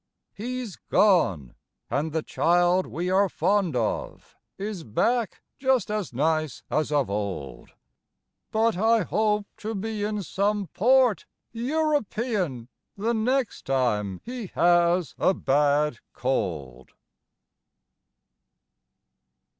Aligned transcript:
He's 0.33 0.77
gone, 0.77 1.53
and 1.87 2.11
the 2.11 2.23
child 2.23 2.87
we 2.87 3.11
are 3.11 3.29
fond 3.29 3.75
of 3.75 4.35
Is 4.57 4.83
back, 4.83 5.43
just 5.59 5.91
as 5.91 6.11
nice 6.11 6.63
as 6.71 6.91
of 6.91 7.07
old. 7.07 7.73
But 8.49 8.75
I 8.77 9.03
hope 9.03 9.45
to 9.57 9.75
be 9.75 10.03
in 10.03 10.23
some 10.23 10.65
port 10.73 11.27
European 11.51 12.67
The 12.97 13.13
next 13.13 13.67
time 13.67 14.21
he 14.23 14.47
has 14.55 15.13
a 15.19 15.35
bad 15.35 15.99
cold. 16.13 16.93